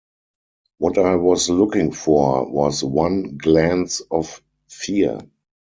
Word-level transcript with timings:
What 0.79 0.97
I 0.97 1.13
was 1.13 1.47
looking 1.47 1.91
for 1.91 2.49
was 2.51 2.83
one 2.83 3.37
glance 3.37 4.01
of 4.09 4.41
fear. 4.67 5.19